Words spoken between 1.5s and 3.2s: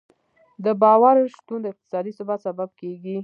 د اقتصادي ثبات سبب کېږي.